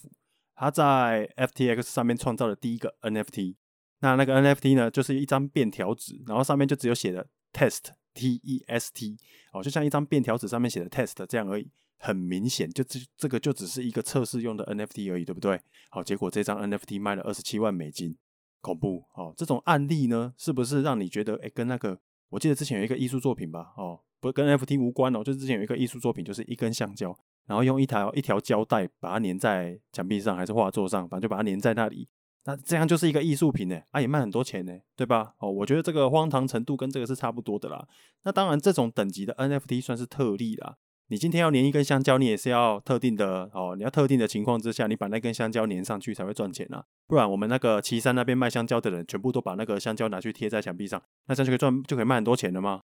[0.55, 3.55] 他在 FTX 上面创造了第一个 NFT。
[3.99, 9.17] 那那个 NFT 呢，就是一张便条纸，然后上面就只有写的 test T E S T，
[9.53, 11.71] 哦，就像一张便条纸上面写的 test 这样而已。
[11.97, 15.59] 很明显，就这这个就只是一个测试用的 NFT 而已，对不对？
[15.89, 18.15] 好，结果这张 NFT 卖了二十七万美金，
[18.59, 19.33] 恐怖哦！
[19.35, 21.97] 这种案例呢，是不是让你觉得，哎，跟那个
[22.35, 24.01] 我记得之前有一个艺术作品吧，哦。
[24.19, 32.09] 不跟 NFT 无关哦，就是之前有一个艺术作品，就是一根橡胶，然后用一条一条胶带把它粘在墙壁上还是画作上，反正就把它粘在那里。
[32.45, 35.35] 那这样就是一个艺术品呢，啊也卖很多钱呢，对吧？
[35.37, 37.87] 哦，我觉得这个荒唐程度跟这个是差不多的啦。
[38.23, 40.77] 那当然，这种等级的 NFT 算是特例啦。
[41.07, 46.83] 你今天要粘一根香蕉，你也是要特定的哦，你要特定的情况之下，你把那根香蕉粘上去才会赚钱啊。
[47.05, 52.81] 不然我们那个岐山那边卖香蕉的人，全部都把那个香蕉拿去贴在墙壁上，那这样就可以赚，就可以卖很多钱了吗？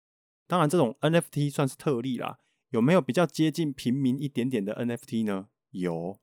[0.48, 2.38] 当然，这种 NFT 算是特例啦。
[2.70, 5.46] 有没有比较接近平民一点点的 NFT 呢？
[5.70, 6.18] 有。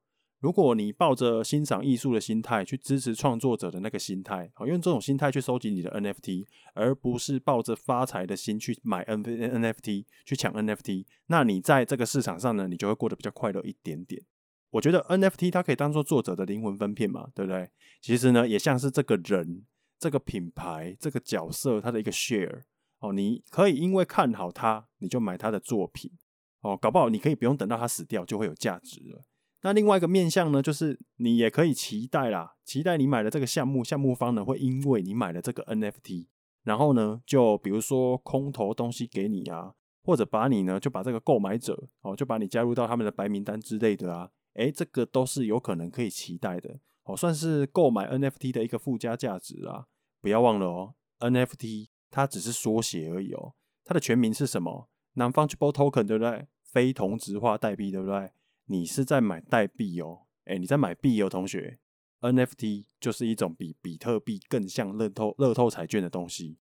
[0.46, 14.22] 如果你抱着欣赏艺术的心态去支持创作者的那个心态，好，用这种心态去收集你的 NFT，而不是抱着发财的心去买 N NFT 去抢 NFT，那你在这个市场上呢，你就会过得比较快乐一点点。
[14.70, 17.68] 我觉得 NFT 它可以当做作者的灵魂分片嘛，对不对？
[18.00, 19.66] 其实呢，也像是这个人、
[19.98, 22.62] 这个品牌、这个角色它的一个 share。
[23.00, 26.12] 哦，你可以因为看好他，你就买他的作品。
[26.60, 29.26] 哦，搞不好你可以不用等到他死掉，就会有价值了。
[29.66, 36.28] 那另外一个面向呢，就是你也可以期待啦，期待你买的这个项目，项目方呢会因为你买了这个 NFT，
[36.64, 39.74] 然后呢，就比如说空投东西给你啊，
[40.04, 46.80] 或者把你呢就把这个购买者哦，就把你加入到他们的白名单之类的啊，诶，这个都是有可能可以期待的。
[47.06, 49.88] 哦，算是购买 NFT 的一个附加价值啊。
[50.22, 51.88] 不要忘了哦，NFT。
[52.12, 56.48] 它只是缩写而已哦，它的全名是什么？Non-fungible token，对不对？
[56.64, 58.32] 非同质化代币，对不对？
[58.66, 61.80] 你是在买代币哦，诶，你在买币哦，同学。
[62.22, 66.58] NFT 就是一种比比特币更像乐透乐透彩券的东西，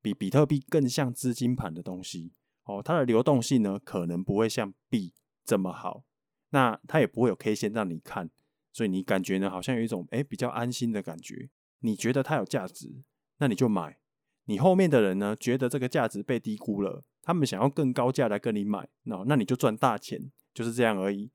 [0.00, 2.32] 比比特币更像资金盘的东西
[2.64, 2.80] 哦。
[2.80, 6.04] 它的流动性呢，可能不会像币这么好，
[6.50, 8.30] 那它也不会有 K 线让你看，
[8.72, 11.50] 所以你感觉呢，好像有一种诶比较安心的感觉。
[11.80, 13.02] 你觉得它有价值，
[13.38, 13.98] 那你就买。
[14.44, 21.32] 你后面的人呢，觉得这个价值被低估了，他们想要更高价来跟你买，那那你就赚大钱，就是这样而已。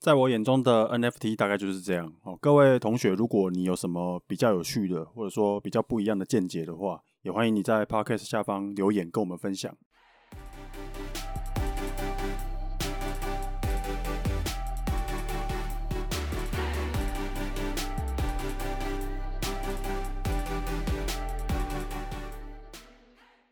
[0.00, 2.38] 在我眼中的 NFT 大概就是这样哦。
[2.40, 9.76] 各位同学，如果你有什么比较有趣的，或者说比较不一样的见解的话，也欢迎你在 Podcast 下方留言跟我们分享。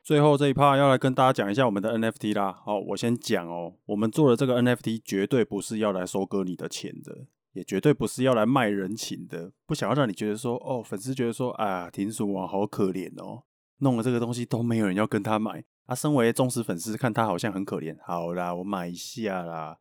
[0.07, 2.53] 最后这一趴要来跟大家讲一下我们的 NFT 啦。
[2.65, 13.43] 好，我先讲哦，我们做的这个 NFT 绝对不是要来收割你的钱的，也绝对不是要来卖人情的，不想要让你觉得说，哦，粉丝觉得说，啊，停损王好可怜哦，
[13.79, 15.65] 弄了这个东西都没有人要跟他买。
[15.87, 19.77] 啊，身为忠实粉丝，看他好像很可怜，好啦，我买一下啦。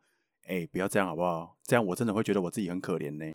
[0.47, 1.55] 哎、不要这样好不好？
[1.63, 3.31] 这样我真的会觉得我自己很可怜呢。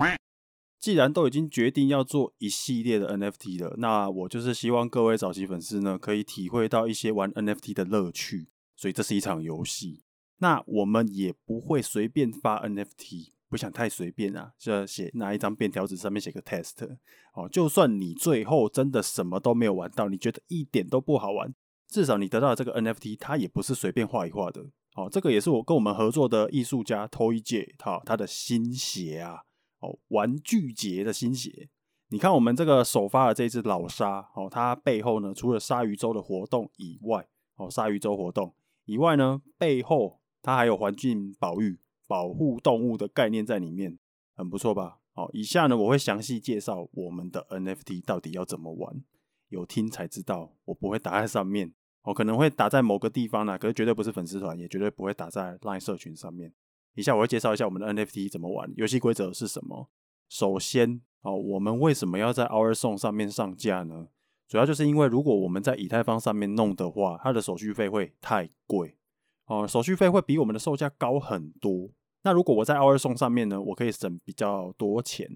[0.80, 8.48] 既然都已经决定要做一系列的 NFT 了，那我就是希望各位早期粉丝呢，可以体会到一些玩 NFT 的乐趣。
[8.74, 10.04] 所以这是一场游戏，
[10.38, 13.32] 那我们也不会随便发 NFT。
[13.50, 16.96] 不想太随便啊，就要写拿一张便条纸上面写个 test
[17.34, 17.46] 哦。
[17.46, 21.52] 就算你最后真的什么都没有玩到，你觉得一点都不好玩，
[21.88, 24.62] 至少你得到的这个 NFT 它也不是随便画一画的。
[24.94, 29.42] 哦，这个也是我跟我们合作的艺术家 Toyj 他他的心血啊。
[29.80, 31.68] 哦，玩具节的心血。
[32.08, 41.78] 你看我们这个首发的这只老鲨哦，它背后呢除了鲨鱼周的活动以外，哦，鲨鱼周活动以外呢，背后它还有环境保育。
[42.10, 43.96] 保护动物的概念在里面，
[44.34, 44.98] 很不错吧？
[45.12, 49.04] 好，以下呢我会详细介绍我们的 NFT 到底要怎么玩，
[49.48, 56.52] 有听才知道，我不会打在上面，我可能会打在某个地方呢，可是绝对不是粉丝团，也绝对不会打在 LINE 社群上面。
[56.94, 59.88] 以下我会介绍一下我们的 NFT 怎么玩，游戏规则是什么。
[60.28, 64.08] 首先，哦，我们为什么要在 OurSong 上面上架呢？
[64.48, 68.96] 主要就是因为如果我们在以太坊上面弄的话，它的手续费会太贵，
[69.46, 71.90] 哦，手续费会比我们的售价高很多。
[72.22, 75.26] 那如果我在 OurSong 上面呢，我可以省比较多钱，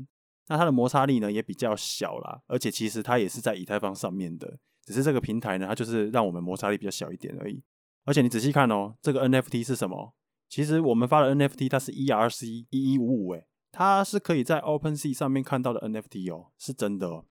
[0.48, 7.62] 那它的摩擦力呢也比较小啦，而且其实它也是在以太坊上面的，只是这个平台呢，它就是让我们摩擦力比较小一点而已。
[8.04, 10.14] 而且你仔细看哦，这个 NFT 是什么？
[10.54, 17.24] 其实我们发的 NFT 它是 ERC 一一五五，诶，它是可以在 OpenSea 上面看到的 NFT 哦，是真的哦。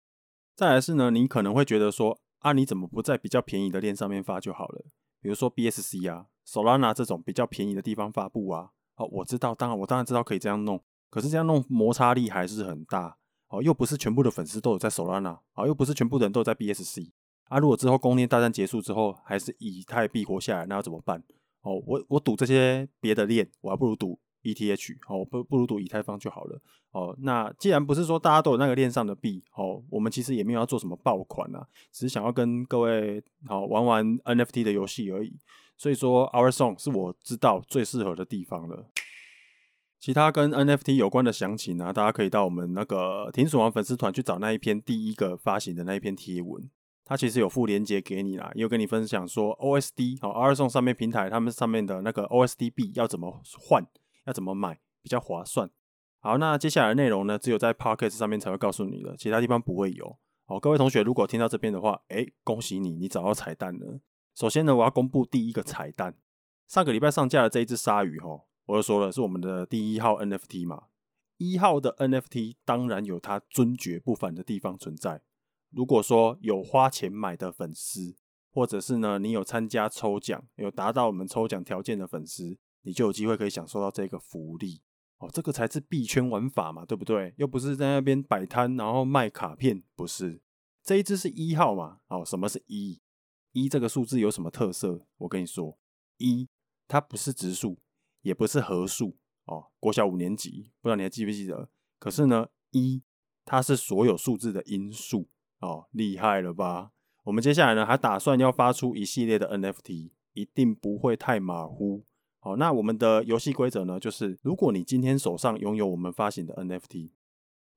[0.57, 4.83] 再来是呢，你可能会觉得说，啊，你怎么不在比较便宜的链上面发就好了？
[5.21, 8.71] 比如说 BSC 啊、Solana 这种比较便宜的地方发布啊。
[8.97, 17.09] 哦，我知道，当然我当然知道可以这样弄，可是这样弄摩擦力还是很大哦，又不是全部的粉丝都有在 Solana 啊，又不是全部的人都有在 BSC
[17.45, 17.57] 啊。
[17.57, 21.23] 如果之后公链大战结束之后，还是以太币活下来，那要怎么办？
[21.63, 27.15] 哦，我我赌这些别的链，我还不如赌 ETH 哦，不不如赌以太坊就好了哦。
[27.19, 35.39] 那既然不是说大家都有那个链上的币哦，我们其实也没有要做什么爆款啊，只是想要跟各位好玩玩 NFT 的游戏而已。
[35.76, 38.86] 所以说，OurSong 是我知道最适合的地方了。
[39.99, 46.69] 其他跟 NFT 有关的详情呢，大家可以到我们那个停损王粉丝团去找那一篇第一个发行的那一篇贴文，
[47.06, 53.86] 它其实有附链接给你啦，也有跟你分享说 OSD 好，Arson 上面平台他们上面的那个 OSD 币要怎么换，
[54.26, 55.70] 要怎么买比较划算。
[56.20, 60.18] 好，那接下来的内容呢，只有在 Podcast 上面才会告诉你的，其他地方不会有。
[60.46, 64.00] 好，各位同学如果听到这边的话，哎，恭喜你，你找到彩蛋了。
[64.34, 66.16] 首先呢，我要公布第一个彩蛋。
[66.70, 70.84] 上个礼拜上架的这一只鲨鱼，吼，我就说了是我们的第一号 NFT 嘛。
[71.38, 75.22] 一号的 NFT 当然有它尊爵不凡的地方存在。
[75.73, 78.15] 如果说有花钱买的粉丝，
[78.51, 84.81] 或者是呢你有参加抽奖，有达到我们抽奖条件的粉丝，你就有机会可以享受到这个福利。
[85.17, 87.33] 哦，这个才是币圈玩法嘛，对不对？
[87.38, 90.41] 又不是在那边摆摊然后卖卡片，不是。
[90.83, 92.01] 这一只是一号嘛？
[92.07, 92.99] 哦，什么是一？
[93.53, 95.05] 一这个数字有什么特色？
[95.19, 95.77] 我跟你说，
[96.17, 96.49] 一
[96.88, 97.79] 它不是质数，
[98.21, 99.67] 也不是合数哦。
[99.79, 101.69] 国小五年级，不知道你还记不记得？
[101.99, 103.01] 可是呢，一
[103.45, 105.29] 它是所有数字的因数
[105.63, 106.91] 哦，厉害了吧？
[107.23, 112.04] 我们接下来呢，还打算要发出一系列的 NFT，一定不会太马虎。
[112.39, 117.12] 好，那我们的游戏规则呢，就是如果你今天手上拥有我们发行的 NFT，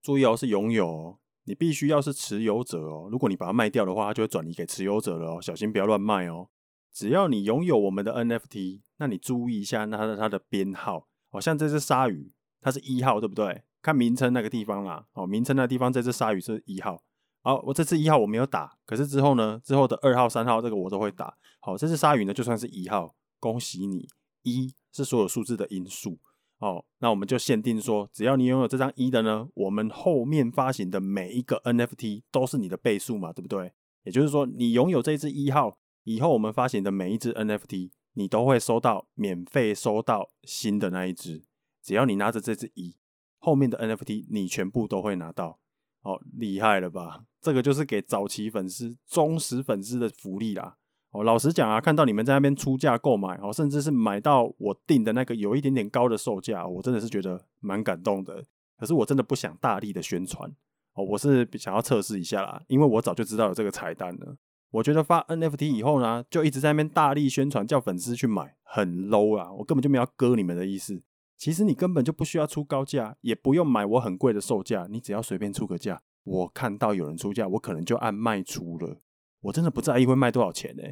[0.02, 1.18] 注意哦，是拥有哦。
[1.44, 6.48] 你必须要是持有者哦，如果你把它卖掉的话，它就会转移给持有者了哦，小心不要乱卖哦。
[6.92, 13.62] 只要你拥有我们的 NFT，那你注意一下那它的它的编号，哦，像这只鲨鱼，它是一号，对不对？
[13.80, 17.04] 看名称那个地方啦，哦，名称那个地方这只鲨鱼是一号。
[17.46, 21.32] 好，我这次一号我没有打，可是之后呢，之后的二号、三号这个我都会打。
[21.60, 24.08] 好，这只鲨鱼呢就算是一号，恭喜你，
[24.42, 26.18] 一是所有数字的因数。
[26.58, 33.72] 哦，那我们就限定说，只要你拥有这张一的呢，我们后面发行的每一个 NFT 都是你的倍数嘛，对不对？
[34.02, 41.44] 也就是说，你拥有这只一号，以后我们发行的每一只 NFT，你都会收到免费收到新的那一只。
[41.80, 42.96] 只要你拿着这只一，
[43.38, 45.60] 后面的 NFT 你全部都会拿到。
[46.06, 47.24] 哦，厉害了吧？
[47.40, 50.76] 这个就是给早期粉丝、忠实粉丝的福利啦。
[51.10, 58.44] 哦，老实讲啊，看到你们在那边出价购买，哦，甚至是买到我定的那个有一点点高的售价，我真的是觉得蛮感动的。
[58.78, 60.48] 可是我真的不想大力的宣传，
[60.94, 64.36] 哦，我是想要测试一下啦，因为我早就知道有这个彩蛋了。
[64.70, 71.02] 我觉得发 NFT 以后呢，就一直在那边大力宣传，叫粉丝去买，很 low 啊，我根本就没有割你们的意思。
[71.36, 79.00] 其实你根本就不需要出高价，也不用买我很贵的售价，你只要随便出个价，我看到有人出价，我可能就按卖出了。
[79.42, 80.82] 我真的不在意会卖多少钱呢、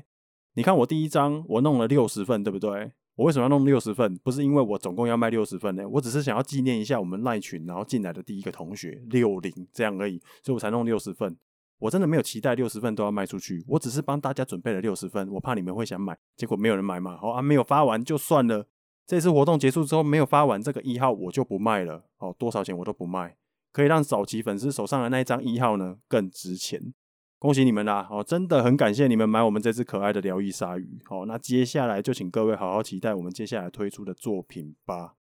[0.55, 2.93] 你看我第一张我弄了六十份，对不对？
[3.17, 4.17] 我为什么要弄六十份？
[4.23, 11.37] 不是因为我总共要卖六十份呢、我只是想要纪念一下我们赖群然后进来的第一个同学六零这样而已，所以我才弄六十份。
[11.79, 17.17] 我真的没有期待六十份都要卖出去，我只是帮大家准备了六十份，我怕你们会想买，结果没有人买嘛。
[17.17, 18.67] 好啊，没有发完就算了。
[19.07, 22.05] 这次活动结束之后没有发完这个一号，我就不卖了。
[22.19, 23.37] 哦，多少钱我都不卖，
[23.73, 26.95] 可以让早期粉丝手上的那一张一号呢更值钱。
[27.39, 28.09] 恭喜你们啦！
[28.11, 31.03] 哦，真的很感谢你们买我们这只可爱的疗愈鲨鱼。
[31.05, 35.17] 好，那接下来就请各位好好期待我们接下来推出的作品吧。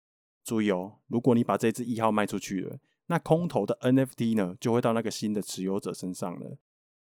[0.44, 2.78] 注意哦，如果你把这只一号卖出去了，
[3.08, 6.58] 那空投的 NFT 呢就会到那个新的持有者身上了。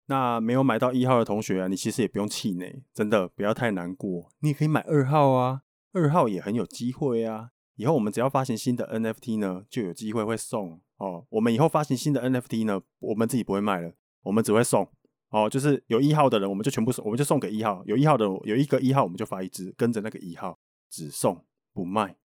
[0.05, 4.30] 那没有买到一号的同学啊，你其实也不用气馁，真的不要太难过。
[4.41, 5.62] 你也可以买二号啊，
[5.94, 7.52] 二号也很有机会啊。
[7.76, 11.26] 以后我们只要发行新的 NFT 呢，就有机会会送哦。
[11.30, 13.94] 我们以后发行新的 NFT 呢，我们自己不会卖了。
[14.24, 14.88] 我们只会送
[15.30, 17.82] 哦，就是有一号的人，我们就全部送，我们就送给一号。
[17.86, 22.18] 有一号的，有一个一号，我们就发一支，跟着那个一号，只送不卖，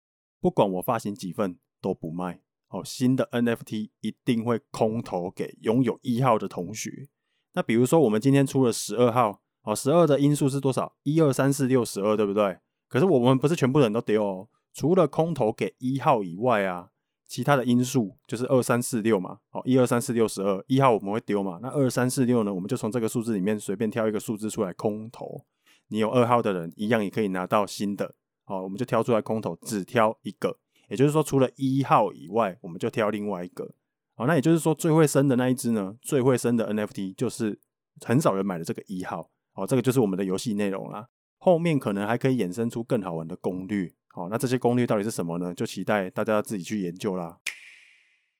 [0.41, 2.41] 不管我发行几份都不卖。
[2.69, 7.07] 哦，新的 NFT 一定会空投给拥有一号的同学。
[7.53, 10.97] 那比如说，我们今天出了十二号，哦，十二的因数是多少？
[11.03, 12.57] 一二三四六十二，对不对？
[12.95, 16.91] 可是我们不是全部人都丢哦，除了空投给一号以外啊。
[17.27, 25.43] 其他的因素就是二三四六嘛，好，一二三四六十二，一号我们会丢嘛，那二三四六呢，我们就从这个数字里面随便挑一个数字出来空投。
[25.87, 28.13] 你有二号的人一样也可以拿到新的，
[28.45, 30.55] 好，我们就挑出来空投，只挑一个，
[30.87, 33.73] 也就是说除了一号以外，我们就挑另外一个，
[34.13, 37.59] 好，那也就是说最会生的那一只呢，最会生的 NFT 就是
[38.01, 41.07] 很少人买的这个一号，好，这个就是我们的游戏内容啦，
[41.45, 43.93] 后面可能还可以衍生出更好玩的攻略。
[44.07, 45.53] 好，那这些攻略到底是什么呢？
[45.53, 47.37] 就期待大家自己去研究啦。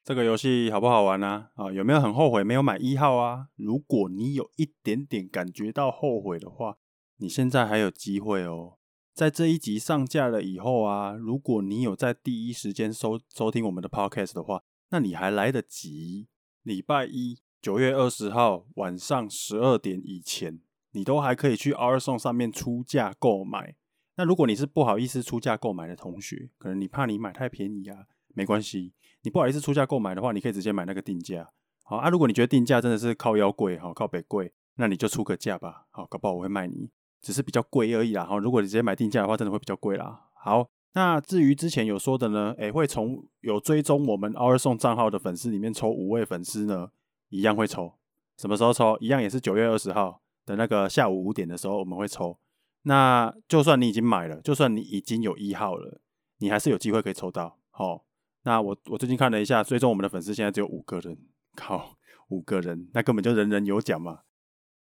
[0.04, 1.50] 这个游戏好不好玩呢？
[1.54, 3.50] 啊，有没有很后悔没有买一号啊？
[3.58, 6.78] 如果你有一点点感觉到后悔的话，
[7.18, 8.80] 你现在还有机会哦。
[9.14, 16.28] 在这一集上架了以后啊，如果你有在第一时间收收听我们的 podcast 的话，那你还来得及。
[16.64, 20.60] 礼拜一九月二十号晚上十二点以前，
[20.96, 23.76] 你都还可以去 OurSong 上面出价购买。
[24.16, 28.94] 那如果你是不好意思出价购买的同学，可能你怕你买太便宜啊，没关系，
[29.24, 31.50] 你不好意思出价购买的话，你可以直接买那个定价。
[31.84, 35.86] 好啊，如果你觉得定价真的是靠腰贵，好靠北贵，那你就出个价吧。
[35.92, 36.90] 好，搞不好我会卖你，
[37.22, 38.24] 只是比较贵而已啦。
[38.24, 40.28] 好，如果你直接买定价的话，真的会比较贵啦。
[40.34, 46.92] 好，那至于之前有说的呢，诶，会从有追踪我们 OurSong 账号的粉丝里面抽五位粉丝呢，
[47.28, 47.92] 一样会抽。
[48.38, 48.98] 什么时候抽？
[49.02, 52.38] 一样也是九月二十号的那个下午五点的时候，我们会抽。
[52.84, 56.00] 那就算你已经买了，就算你已经有一号了，
[56.38, 57.58] 你还是有机会可以抽到。
[57.72, 58.06] 好、
[58.44, 61.18] 那我我最近看了一下，最终我们的粉丝现在只有五个人，
[61.56, 61.98] 靠，
[62.30, 64.20] 五个人，那根本就人人有奖嘛。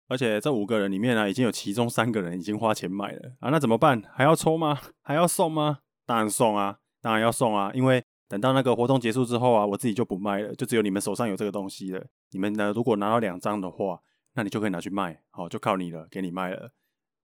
[0.09, 4.03] 而且这五个人里面呢、已经有其中三个人已经花钱买了啊，那怎么办？
[4.13, 4.77] 还要抽吗？
[5.01, 5.79] 还要送吗？
[6.05, 12.05] 当然送啊，当然要送啊，因为等到那个活动结束之后啊，我自己就不卖了，就只有你们手上有这个东西了。
[12.31, 14.01] 你们呢，如果拿到两张的话，
[14.35, 16.71] 那你就可以拿去卖，好，就靠你了，给你卖了。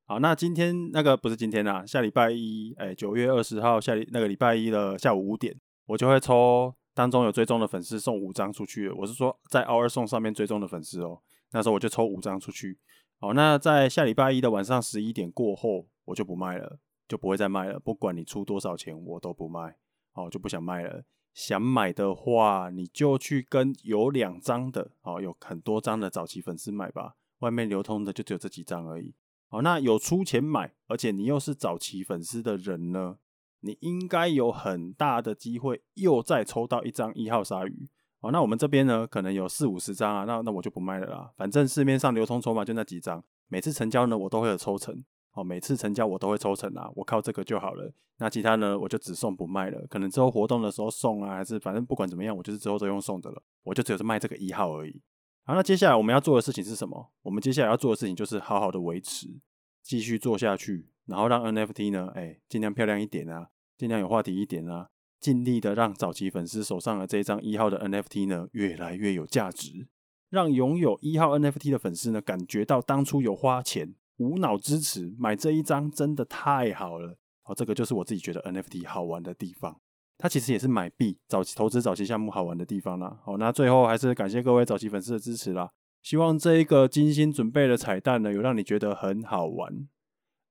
[0.05, 5.55] 好，那今天那个不是今天啦，下礼拜一，哎，九月二十号下礼那个礼拜一的下午五点，
[5.85, 8.89] 我就会抽当中有追踪的粉丝送五张出去。
[8.89, 12.79] 我是说在 OurSong 上面追踪的粉丝哦，那时候我就抽五张出去。
[13.19, 17.79] 好，那在下礼拜一的晚上十一点过后，我就不卖了，就不会再卖了。
[17.79, 19.75] 不管你出多少钱，我都不卖。
[20.11, 21.03] 好，就不想卖了。
[21.33, 27.15] 想买的话，你就去跟有两张的，好，有很多张的早期粉丝买吧。
[27.39, 29.13] 外面流通的就只有这几张而已。
[29.47, 33.17] 好，那有出钱买，而且你又是早期粉丝的人呢，
[33.61, 37.89] 你应该有很大的机会又再抽到一张一号鲨鱼。
[38.19, 41.31] 好，那我们这边呢，可能有四五十张啊，那那我就不卖了啦。
[41.37, 45.03] 反正市面上流通筹码就那几张，每次成交呢，我都会有抽成。
[45.33, 47.93] 哦，每次成交我都会抽成啊，我靠这个就好了。
[48.17, 49.85] 那其他呢，我就只送不卖了。
[49.87, 53.41] 可能之后活动的时候送啊，还是反正不管怎么样，我就是之后都用送的了。
[53.63, 55.01] 我就只有是卖这个一号而已。
[55.45, 57.11] 好，那接下来我们要做的事情是什么？
[57.21, 59.39] 我们接下来要做的事情就是好好的维持，
[59.81, 69.87] 继续做下去，然后让 NFT 呢，哎，尽量漂亮一点啊，尽量有话题一点啊，尽力的让早期粉丝手上的这一张一号的 NFT 呢，越来越有价值，
[70.29, 77.17] 让拥有一号 NFT 的粉丝呢，感觉到当初有花钱无脑支持买这一张真的太好了。
[77.43, 79.81] 哦，这个就是我自己觉得 NFT 好玩的地方。
[80.17, 83.19] 它其实也是买币早期投资早期项目好玩的地方啦。
[83.23, 85.71] 好，那最后还是感谢各位早期粉丝的支持啦。
[86.03, 89.87] 希望这一个精心准备的彩蛋呢，有让你觉得很好玩。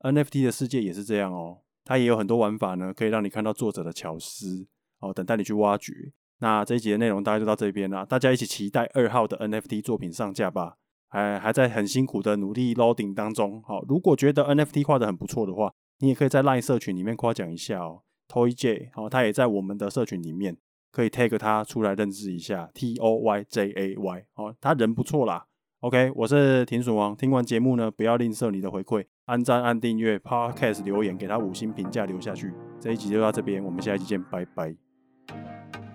[0.00, 4.66] NFT 的世界也是这样哦，它也有很多玩法呢，可以让你看到作者的巧思
[5.00, 5.92] 哦，等待你去挖掘。
[6.38, 10.76] 那这一集的内容大概就到这边啦，大家一起期待二号的 NFT 作品上架吧。
[11.08, 13.62] 还还在很辛苦的努力 loading 当中。
[13.62, 18.02] 好，如果觉得 NFT 画得很不错的话，你也可以在 LINE 社群里面夸奖一下哦。
[18.28, 20.56] ToyJ，好，他也在我们的社群里面，
[20.92, 22.70] 可以 tag 他出来认识一下。
[22.74, 25.46] T O Y J A Y，哦，他人不错啦。
[25.80, 27.16] OK，我是田鼠王。
[27.16, 32.52] 听完节目呢，不要吝啬你的回馈，按赞、按订阅、Podcast 留言，给他五星评价留下去。
[32.78, 35.87] 这一集就到这边，我们下一集见，拜拜。